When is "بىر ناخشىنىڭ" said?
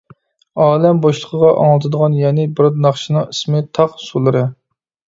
2.61-3.29